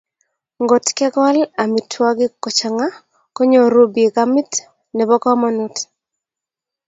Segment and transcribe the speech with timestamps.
[0.63, 2.87] Ngotkekol amitwogik kochanga
[3.35, 4.51] konyoru bik amit
[4.95, 5.75] nebo komonut